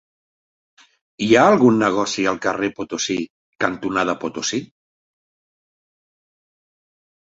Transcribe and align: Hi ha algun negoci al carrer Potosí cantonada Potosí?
Hi 1.25 1.27
ha 1.39 1.43
algun 1.49 1.77
negoci 1.83 2.25
al 2.33 2.41
carrer 2.47 2.71
Potosí 2.81 3.19
cantonada 3.69 4.19
Potosí? 4.27 4.67